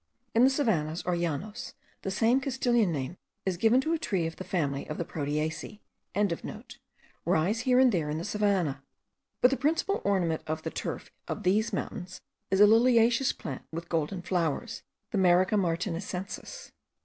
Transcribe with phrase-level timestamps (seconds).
[0.33, 4.37] In the savannahs, or llanos, the same Castilian name is given to a tree of
[4.37, 5.79] the family of the proteaceae.)
[7.23, 8.81] rise here and there in the savannah.
[9.41, 12.19] But the principal ornament of the turf of these mountains
[12.49, 16.71] is a liliaceous plant with golden flowers, the Marica martinicensis.